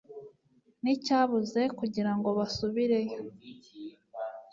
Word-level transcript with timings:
n'icyabuze 0.83 1.61
kugirango 1.77 2.27
basubireyo 2.37 3.19